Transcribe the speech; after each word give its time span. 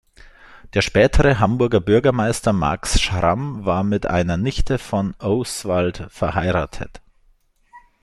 Der 0.73 0.81
spätere 0.81 1.37
Hamburger 1.37 1.79
Bürgermeister 1.79 2.53
Max 2.53 2.99
Schramm 2.99 3.65
war 3.65 3.83
mit 3.83 4.07
einer 4.07 4.35
Nichte 4.35 4.79
von 4.79 5.13
O’Swald 5.19 6.07
verheiratet. 6.09 7.01